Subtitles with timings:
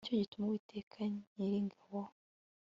[0.03, 0.99] ni cyo gituma uwiteka
[1.35, 2.01] nyiringabo